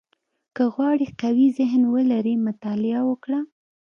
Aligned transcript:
•که 0.55 0.63
غواړې 0.73 1.07
قوي 1.21 1.47
ذهن 1.57 1.81
ولرې، 1.93 2.33
مطالعه 2.47 3.01
وکړه. 3.09 3.39